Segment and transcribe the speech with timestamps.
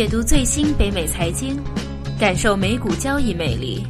[0.00, 1.54] 解读最新北美财经，
[2.18, 3.84] 感受美股交易魅力。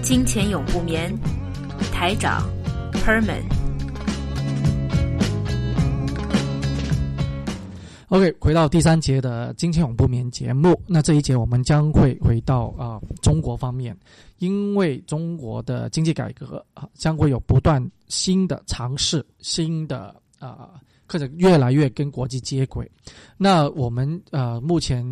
[0.00, 1.14] 金钱永不眠，
[1.92, 2.48] 台长
[3.04, 3.42] Herman。
[8.08, 10.80] OK，回到第三节的金钱永不眠节目。
[10.86, 13.94] 那这一节我们将会回到啊、中国方面，
[14.38, 20.80] 因为中国的经济改革啊将会有不断新的尝试，新的啊。
[21.12, 22.90] 或者越来越跟国际接轨，
[23.36, 25.04] 那我们呃目前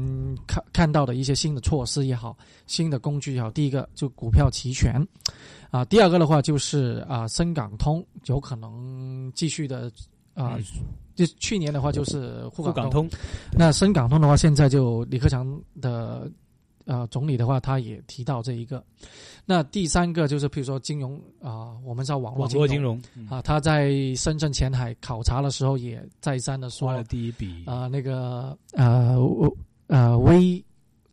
[0.47, 2.35] 看看到的一些新的措施也好，
[2.67, 5.07] 新的工具也好，第一个就股票期权，
[5.71, 9.93] 啊，第二个的话就是啊深港通有可能继续的
[10.33, 10.59] 啊，
[11.15, 13.09] 就去年的话就是沪港通，沪港通，
[13.53, 15.47] 那深港通的话，现在就李克强
[15.83, 16.31] 的
[16.91, 18.85] 呃总理的话，他也提到这一个。
[19.47, 23.29] 那第三个就是，譬如说金融啊、我们知道网络网金融络金融嗯。
[23.29, 29.17] 啊，他在深圳前海考察的时候，也再三的花说了第一笔啊、那个呃
[29.87, 30.63] 呃微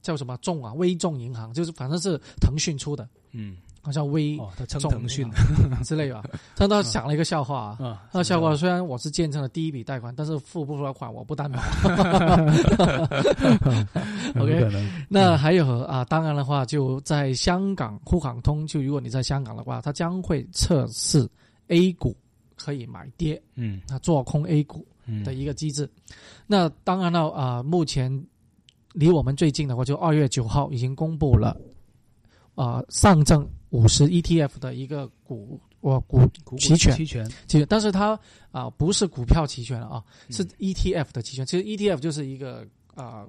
[0.02, 0.35] 叫什么？
[0.37, 3.57] 众啊，微众银行，就是反正是腾讯出的，嗯
[3.88, 5.25] 好像微哦，他称腾讯。
[5.85, 6.21] 之类吧。
[6.57, 7.77] 他他想了一个笑话。
[7.80, 11.61] 啊，啊，那笑话虽然我是见证了第一笔贷款，但是付不出来款我不担保。
[14.41, 14.69] OK
[15.08, 21.25] 那还有啊，当然的话，就在香港沪港通，就如果你在香港的话，它将会测试
[21.69, 22.13] A 股
[22.58, 23.80] 可以买跌，嗯。
[23.89, 25.23] 啊，做空 A 股嗯。
[25.23, 25.89] 的一个机制。
[26.45, 28.11] 那当然了啊，目前
[28.91, 31.55] 离我们最近的话，就二月九号已经公布了
[32.58, 38.19] 啊，上证五十 ETF 的一个股我股股权期权期权，但是它
[38.52, 41.45] 啊不是股票期权了啊，嗯是 ETF 的期权。
[41.45, 43.27] 其实 ETF 就是一个啊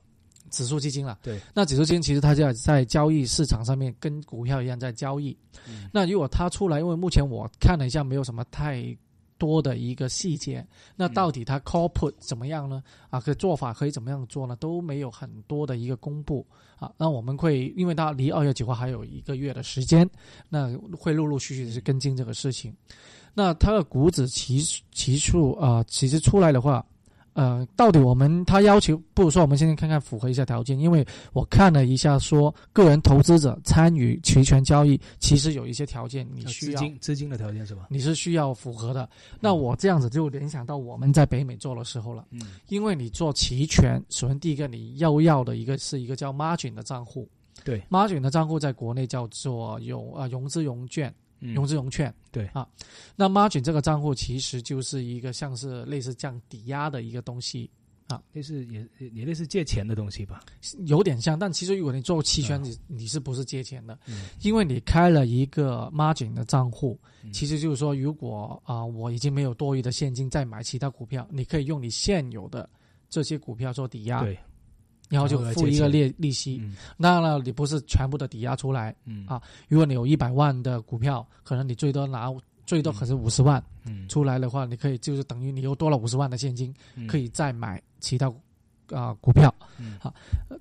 [0.51, 1.19] 指数基金了。
[1.23, 5.37] 对，那指数基金其实它在在交易市场上面跟股票一样在交易。
[5.69, 8.97] 嗯那如果它出来，因为目前我看了一下，没有什么太
[9.39, 10.67] 多的一个细节。
[10.95, 12.83] 那到底它 call put 怎么样呢？
[13.09, 14.55] 啊，可做法可以怎么样做呢？
[14.57, 16.93] 都没有很多的一个公布啊。
[16.99, 20.09] 那我们会，因为它离二月九号还有一个月的时间，
[20.49, 22.75] 那会陆陆续续的去跟进这个事情。
[23.33, 24.61] 那它的股指期
[24.93, 26.85] 期数啊，其实出来的话。
[27.35, 37.87] 呃，到底我们他要求，不如说我们现在看看符合一下条件，因为我看了一下说，个人投资者参与期权交易，其实有一些条件你呃需要，资金资金的条件是吧？
[37.91, 39.09] 你是需要符合的。
[39.41, 42.41] 那我这样子就联想到我们在北美做的时候了，嗯。
[42.69, 47.29] 因为你做期权，首先第一个你要要的一个是一个叫 margin 的账户。
[47.65, 52.13] 对，，margin 的账户在国内叫做融啊融资融券，嗯融资融券。
[52.31, 52.47] 对。
[52.49, 52.69] 啊，
[53.17, 57.71] 那 margin 这个账户其实就是一个像是类似这样抵押的一个东西。
[58.09, 60.41] 啊，类似也也也类似借钱的东西吧？
[60.87, 62.63] 有点像，但其实如果你做期权，啊。
[62.65, 63.99] 你你是不是借钱的？
[64.07, 64.31] 嗯。
[64.41, 67.31] 因为你开了一个 margin 的账户，嗯。
[67.35, 72.67] 其实就是说，如果啊、我已经没有多余的现金再买其他股票，你可以用你现有的
[73.11, 74.39] 这些股票做抵押，对，
[75.09, 76.59] 然后就付一个利利息。
[76.63, 82.33] 嗯当然了，你不是全部的抵押出来，嗯啊如果你有一百万的股票，可能你最多拿
[82.67, 88.33] 最多可是五十万嗯出来的话，你可以就是等于你又多了五十万的现金，嗯可以再买其他
[88.91, 89.55] 啊、股票。
[89.79, 90.13] 嗯好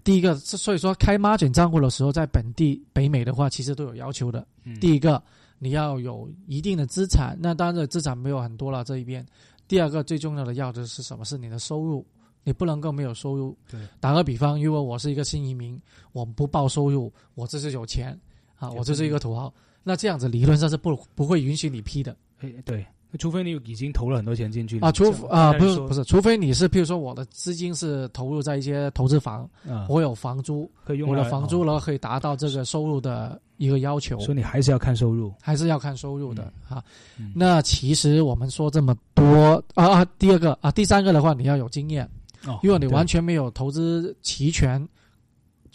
[0.03, 4.45] 第一个是，所以说开 margin 账户的时候，在本地北美的话，其实都有要求的。
[4.63, 5.21] 嗯第一个，
[5.59, 9.25] 你要有一定的资产，那当然资产没有很多了这一边。
[9.67, 11.25] 第二个最重要的要的是什么？
[11.25, 12.05] 是你的收入，
[12.47, 13.53] 你不能够没有收入。
[13.69, 15.77] 对，打个比方，如果我是一个新移民，
[16.13, 18.17] 我不报收入，我这是有钱
[18.57, 19.53] 啊，我这是一个土豪，
[19.83, 22.15] 那这样子理论上是不不会允许你批的。
[22.39, 22.87] 哎对，
[23.19, 35.33] 除非你已经投了很多钱进去啊，除啊不是不是，除非你是譬如说我的资金是投入在一些投资房，啊，我有房租，可以用我的房租哦呢可以达到这个收入的一个要求，所以你还是要看收入。
[35.41, 36.81] 还是要看收入的啊。
[37.17, 37.33] 嗯。
[37.35, 42.07] 那其实我们说这么多啊啊，第二个啊，第三个的话你要有经验，
[42.45, 44.87] 哦如果你完全没有投资期权，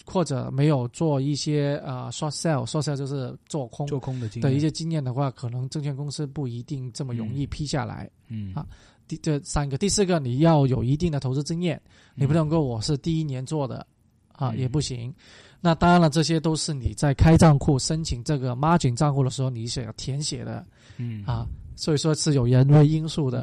[0.05, 8.11] 或者没有做一些呃 short sell，short sell 就是做空做空的一些经验的话，可能证券公司不一定这么容易批下来。
[8.29, 8.53] 嗯。
[8.55, 8.67] 啊
[9.09, 11.79] 第这三个，第四个你要有一定的投资经验，
[12.15, 13.87] 你不嗯能够我是第一年做的
[14.33, 14.59] 啊，嗯。
[14.59, 15.13] 也不行。
[15.61, 20.65] 那当然了，这些都是你在开账户申请这个 margin 账户的时候，你想要填写的。
[20.97, 21.23] 嗯。
[21.27, 23.43] 啊，所以说是有人为因素的，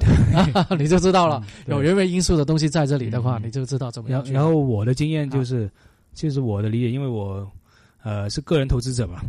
[0.54, 1.42] 啊 你就知道了。
[1.66, 4.24] 嗯有人为因素的东西在这里的话，嗯你就知道怎么样。
[4.26, 5.70] 然后我的经验就是，
[6.14, 7.50] 就是我的理解，因为我
[8.02, 9.22] 呃是个人投资者嘛，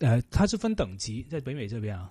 [0.00, 2.10] 呃，它是分等级，在北美这边啊，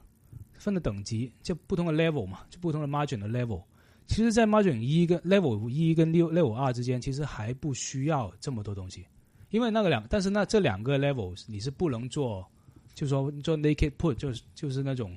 [0.58, 3.62] 分的等级就不同的 level 嘛，就不同的 margin 的 level。
[4.08, 9.06] 其实，在 margin 一跟 level 一跟六 level 二之间，其实还不需要这么多东西，
[9.50, 12.46] 因为那个两，但是那这两个 level 你是不能做，
[12.94, 15.14] 就是说做 naked put，就是就是那种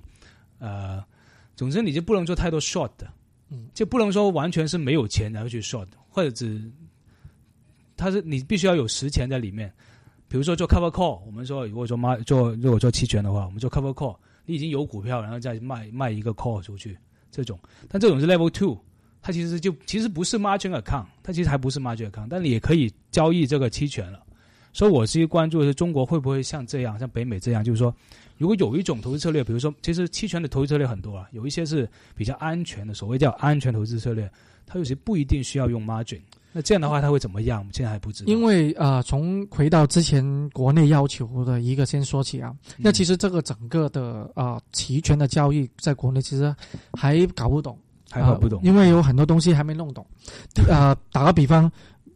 [0.60, 1.04] 呃，
[1.56, 3.12] 总之你就不能做太多 short 的，
[3.50, 6.70] 嗯就不能说完全是没有钱然后去 short，或者只
[7.96, 9.72] 它是你必须要有实钱在里面。
[10.28, 14.16] 比如说做 cover call，我们说如果做妈做如果做期权的话，我们做 cover call，
[14.46, 16.96] 你已经有股票，然后再卖卖一个 call 出去，
[17.32, 17.58] 这种。
[17.88, 18.78] 但这种是 level two，
[19.20, 24.22] 它其实就其实不是 margin account，它其实还不是 margin account，但你也可以交易这个期权了。
[24.72, 27.94] 所以我其实关注的是中国会不会像这样，像北美这样，就是说，
[28.38, 34.30] 如果有一种投资策略，比如说，其实期权的投资策略很多啊，有一些是比较安全的，所谓叫安全投资策略，
[34.66, 36.20] 它有些不一定需要用 margin。
[36.52, 37.64] 那这样的话，它会怎么样？
[37.72, 38.32] 现在还不知道。
[38.32, 46.52] 因为啊，从回到之前国内要求的一个先说起啊，那其实这个整个的啊期权的交易在国内其实
[46.94, 47.78] 还搞不懂，
[48.10, 50.04] 还搞不懂，因为有很多东西还没弄懂。
[50.68, 51.70] 呃，打个比方，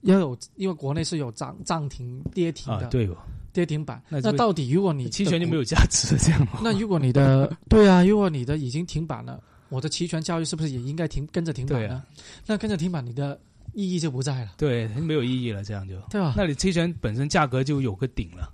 [0.05, 3.09] 要有因为国内是有涨涨停跌停的，对，
[3.53, 4.03] 跌停板。
[4.09, 6.47] 那到底如果你期权就没有价值这样？
[6.63, 12.03] 那如果你的对啊，如果你的已经停板了，我的期权交易是不是也应该停跟着停板呢？
[12.47, 13.39] 那跟着停板，你的。
[13.73, 16.35] 意义就不在了，对，没有意义了，这样就对吧？
[16.37, 18.53] 那你期权本身价格就有个顶了，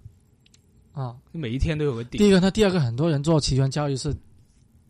[0.92, 2.18] 啊，每一天都有个顶。
[2.18, 4.14] 第一个，那第二个，很多人做期权交易是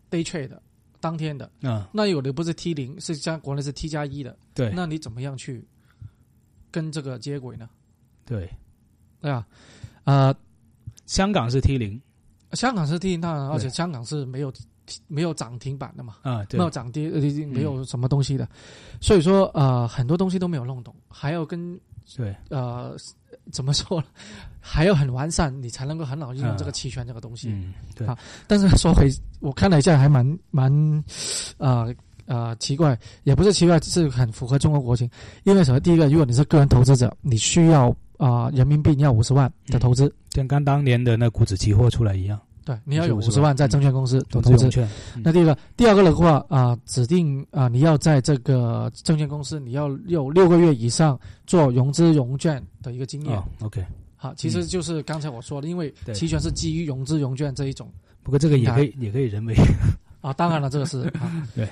[0.08, 0.62] day trade 的，
[1.00, 5.66] 当天的，啊，那有的不是 T 零，是加国内是 T 加一的，对，那你怎么样去
[6.70, 7.68] 跟这个接轨呢？
[8.24, 8.48] 对，
[9.20, 9.46] 对啊，
[10.04, 10.34] 呃，
[11.06, 12.00] 香港是 T 零，
[12.52, 14.52] 香港是 T 零，当然，而且香港是没有。
[15.06, 16.16] 没有涨停板的嘛？
[16.22, 17.08] 啊，没有涨跌，
[17.46, 18.48] 没有什么东西的，
[19.00, 21.78] 所以说呃，很多东西都没有弄懂，还要跟
[22.16, 22.96] 对呃
[23.52, 24.02] 怎么说，
[24.58, 27.50] 还要很完善，你才能够很好运用这个期权这个东西。
[27.50, 28.04] 嗯，对。
[28.48, 29.08] 但是说回
[29.38, 30.72] 我看了一下，还蛮蛮
[31.56, 31.86] 啊
[32.30, 35.10] 啊奇怪，也不是奇怪，是很符合中国国情。
[35.42, 35.80] 因为什么？
[35.80, 42.38] 第一个，如果你是个人投资者，你需要啊人民币你要五十万的投资，像刚当年的那股指期货出来一样。
[42.62, 44.68] 对，你要有五十万在证券公司投资。
[44.68, 44.88] 券。
[45.24, 53.42] 那第一个，第二个的话啊，指定啊，你要在这个证券公司，你要有六个月以上做融资融券的一个经验。
[53.62, 53.84] OK，
[54.14, 57.90] 好，其实就是刚才我说的，因为期权是基于融资融券这一种。
[58.22, 59.54] 不过这个也可以，也可以人为。
[60.20, 61.10] 啊，当然了，这个是。
[61.56, 61.66] 对。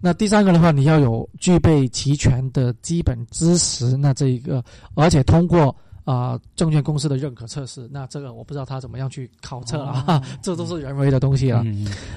[0.00, 4.62] 那第三个的话，你要有具备齐全的基本知识，那这一个，
[4.94, 5.74] 而且通过。
[6.04, 11.62] 啊，证券公司的认可测试，那这个我不知道他怎么样去考测啊， 这都是人为的东西了。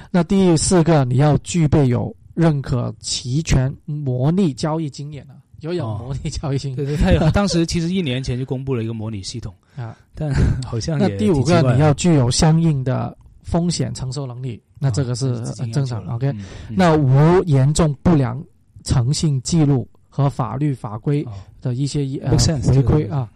[0.09, 6.77] 那第四个，你要具备有认可齐全模拟交易经验啊，有有模拟交易经验。
[6.77, 7.29] 对对，他有。
[7.31, 16.05] 当时其实一年前就公布了一个模拟系统 啊，但好像那第五个，你要具有相应的风险承受能力，那这个是很正常。
[16.07, 16.33] OK，
[16.69, 18.43] 那无严重不良
[18.83, 21.25] 诚信记录和法律法规
[21.61, 22.35] 的一些呃
[22.69, 23.29] 违规啊。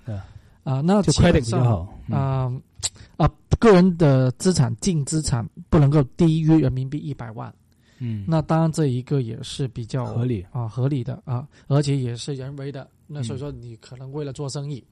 [0.63, 2.51] 啊，那就快点比较好啊
[3.17, 3.29] 啊！
[3.59, 7.53] 个人的资产净资产不能够低于人民币一百万。
[7.99, 12.89] 嗯，那当然这一个也是比较合理啊，合理的啊，而且也是人为的。
[13.05, 14.83] 那所以说，你可能为了做生意，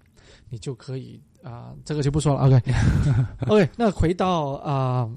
[0.48, 2.42] 你就可以啊，这个就不说了。
[2.48, 5.10] OK，OK，那回到啊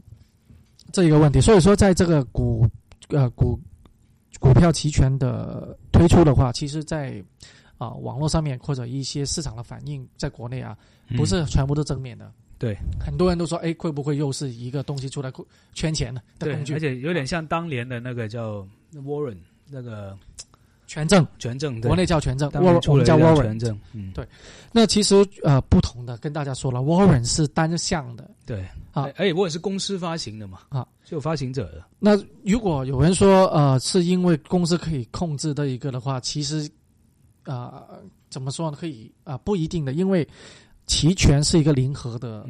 [0.93, 2.69] 这一个问题，所以说在这个股
[3.09, 3.59] 呃股
[4.41, 7.23] 股票期权的推出的话，其实在。
[7.79, 10.75] 啊，网络上面或者一些市场的反应，在国内啊，
[11.15, 12.33] 不是全部都正面的。
[12.59, 15.31] 对，很多人都说，哎，会不会又是一个东西出来
[15.75, 16.73] 圈钱的工具？
[16.73, 19.37] 而且有点像当年的那个叫 Warren
[19.69, 20.17] 那个
[20.87, 23.81] 权证，权证，国内叫权证，我们叫 Warren 权证。
[23.93, 24.27] 嗯，对。
[24.73, 28.31] 那其实呃，不同的跟大家说了，Warren 是单向的。
[28.45, 30.61] 对，啊，哎，Warren 是公司发行的嘛？
[30.69, 31.85] 啊，是有发行者的。
[31.99, 36.69] 那如果有人说，呃，是因为公司可以控制的一个的话，其实。
[37.45, 37.85] 啊，
[38.29, 38.77] 怎么说呢？
[38.77, 40.27] 可以啊，不一定的，因为
[40.87, 42.45] 期权是一个零和的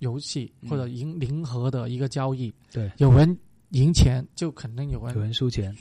[0.00, 2.52] 游戏，或者零零和的一个交易。
[2.70, 3.34] 对，有人
[3.72, 5.74] 赢钱，就肯定有人有人输钱，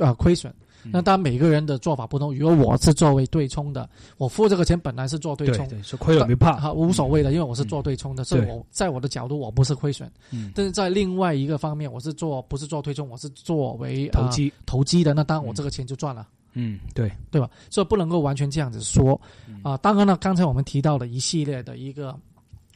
[0.00, 0.54] 啊，亏损。
[0.90, 2.32] 那当然每个人的做法不同。
[2.32, 10.10] 如果我是作为对冲的，我付这个钱本来是做对冲，是亏了没怕，哈，无所谓的，因为我是做对冲的，所以我在我的角度我不是亏损。
[10.30, 16.28] 嗯，但是在另外一个方面，我是做不是做对冲，我是作为投机投机的，那当然我这个钱就赚了。
[16.54, 17.50] 嗯，对，对吧？
[17.70, 19.20] 所以不能够完全这样子说
[19.62, 19.76] 啊。
[19.76, 22.18] 当然了，刚才我们提到的一系列的一个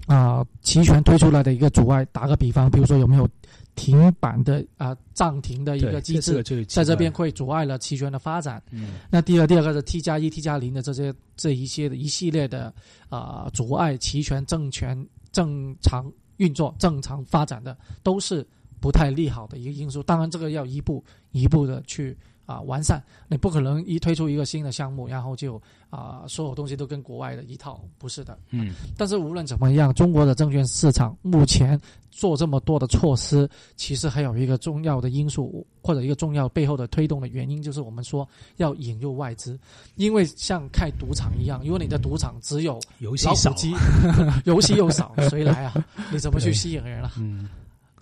[0.07, 3.29] 啊期权推出来的一个阻碍，打个比方，比如说有没有
[3.75, 8.63] 停板的啊暂停的一个机制，在这边会阻碍了期权的发展。
[8.71, 12.73] 嗯，那第二第二个是 T 加一、T 加零的这些这一些的一系列的
[13.09, 18.47] 啊阻碍期权政权正常运作、正常发展的，都是
[18.81, 20.03] 不太利好的一个因素。
[20.03, 22.17] 当然，这个要一步一步的去
[22.53, 28.39] 啊完善，你不可能一推出一个新的项目，然后就啊所有东西都跟国外的一套，不是的。
[28.51, 31.81] 嗯但是无论怎么样，中国的证券市场目前
[32.11, 39.59] 做这么多的措施，其实还有一个重要的因素，或者一个重要背后的推动的原因，就是我们说要引入外资，
[39.97, 43.75] 因为像开赌场一样，如果你的赌场只有游戏少老虎，机，
[44.45, 45.75] 游戏又少， 谁来啊？
[46.13, 47.13] 你怎么去吸引人啊？
[47.19, 47.49] 嗯，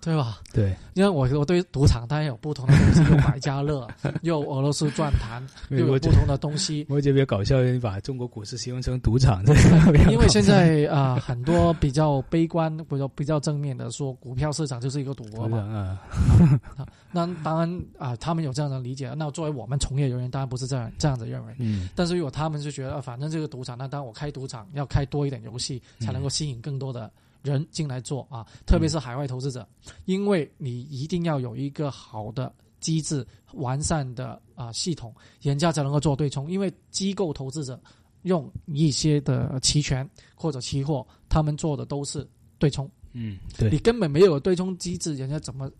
[0.01, 0.41] 对吧？
[0.53, 3.87] 对，因为我我对赌场当然有不同的东西，有百家乐，
[4.23, 6.87] 又有俄罗斯转盘，又有不同的东西。
[6.89, 15.59] 我觉得比较搞笑，你把中国股市形容成赌场， 这个因为现在啊、呃很多比较悲观、比较比较正面的说，股票市场就是一个赌博赌嘛。
[15.59, 16.01] 场啊，
[17.13, 19.13] 那当然啊、他们有这样的理解。
[19.17, 21.55] 那作为我们从业人员，当然不是这样这样子认为。
[21.59, 27.11] 嗯但是如果他们是觉得，啊反正这个赌场，那当然我开赌场要开多一点游戏，才嗯能够吸引更多的
[27.43, 29.67] 人进来做啊，特别是海外投资者，
[30.05, 36.51] 因为你一定要有一个好的机制、完善的啊、系统，人家才能够做对冲。
[36.51, 37.81] 因为机构投资者
[38.23, 42.27] 用一些的期权或者期货，他们做的都是
[42.59, 45.71] 对冲，嗯，对你，根本没有对冲机制，人家怎么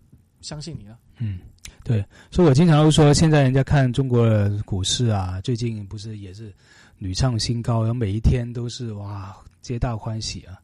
[0.41, 0.97] 相信你呢？
[1.19, 1.39] 嗯
[1.83, 6.53] 对，所以我经常会说，现在人家看中国的股市啊，最近不是也是
[6.99, 10.60] 屡创新高，然后每一天都是哇，皆大欢喜啊。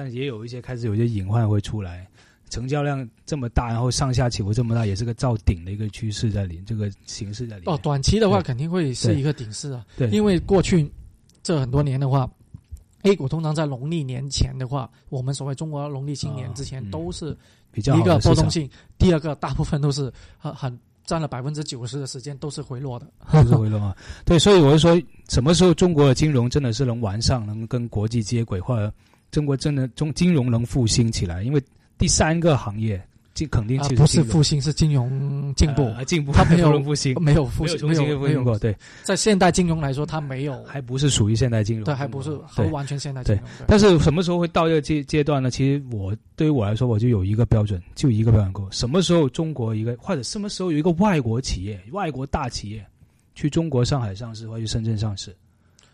[0.00, 2.08] 但也有一些开始有一些隐患会出来，
[2.48, 7.74] 成交量这么大，然后上下起伏这么大，也是个造顶的一个趋势在里，这个形势在里面。
[7.74, 10.90] 哦，短期的话肯定会是一个顶势啊，对，因为过去
[11.42, 12.26] 这很多年的话
[13.02, 17.36] ，A 股通常在农历年前的话，我们所谓中国农历新年之前都是
[17.70, 18.66] 比较一个波动性，
[18.96, 23.06] 第二个大部分都是很很占了百分之九十的时间都是回落的。
[23.30, 23.94] 都是回落啊。
[24.24, 28.90] 对，所以我就说，什么时候中国的金融真的是能完善，能跟国际接轨，或者
[29.30, 31.42] 中国真的中金融能复兴起来？
[31.42, 31.62] 因为
[31.98, 33.00] 第三个行业，
[33.34, 42.72] 金肯定啊，不是复兴，是金融进步，呃进步，它没有不能复兴，没有复兴，没有复兴过，对，在现代金融来说，它没有，还不是属于现代金融，对，还不是还对。
[42.72, 43.44] 完全现代金融。
[43.44, 45.50] 对但是什么时候会到这个阶阶段呢？
[45.50, 48.66] 其实我对于我来说，我就有一个标准，就一个标准够。
[48.70, 52.84] 什么时候中国一个或者什么时候有一个外国企业、外国大企业
[53.34, 55.34] 去中国上海上市或者去深圳上市？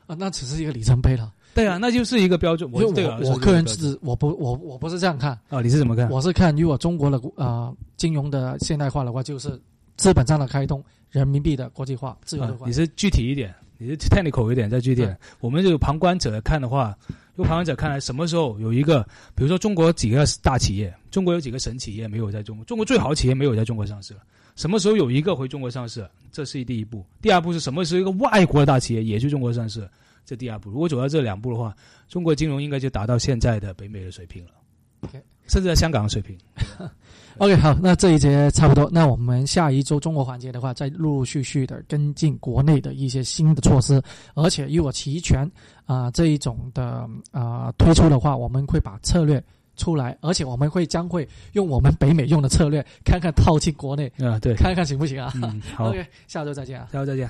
[0.07, 1.33] 啊，那只是一个里程碑了。
[1.57, 2.71] 对啊，那就是一个标准。
[2.75, 6.09] 因为对我我我个人是我不我我不是这样看，哦，你是怎么看？
[6.11, 9.59] 我是看如果中国的呃金融的现代化的话，就是
[9.97, 12.73] 资本上的开通，人民币的国际化，自由的你。
[12.75, 15.19] 是具体一点，你是 technical 一点，再具体一点。
[15.41, 16.95] 我们这个旁观者看的话，
[17.37, 19.03] 用旁观者看来，什么时候有一个，
[19.35, 24.21] 比如说中国几个大企业，中国有几个省企业没有在中国，中国最好的企业没有在中国上市了。
[24.57, 26.07] 什么时候有一个回中国上市？
[26.31, 27.03] 这是第一步。
[27.23, 29.89] 第二步是什么时候一个外国的大企业也去中国上市？
[30.27, 30.69] 这第二步。
[30.71, 31.75] 如果走到这两步的话，
[32.09, 34.51] 中国金融应该就达到现在的北美的水平了
[35.47, 36.37] 甚至在香港的水平。
[37.39, 38.89] OK，好，那这一节差不多。
[38.91, 44.03] 那我们下一周中国环节的话，再陆陆续续的跟进国内的一些新的措施，
[44.35, 45.49] 而且如果齐全
[45.85, 49.41] 啊、这一种的啊、推出的话，我们会把策略
[49.77, 56.89] 出来，而且我们会将会用我们北美用的策略，看看套进国内，啊，对，看看行不行啊、嗯， 好，OK，下周再见啊。
[56.91, 57.29] 下周再见。